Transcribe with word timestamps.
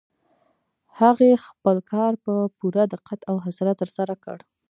هغې 0.99 1.31
خپل 1.45 1.77
کار 1.91 2.13
په 2.25 2.33
پوره 2.57 2.83
دقت 2.93 3.19
او 3.29 3.35
حوصله 3.45 3.73
ترسره 3.81 4.15
کړ. 4.23 4.37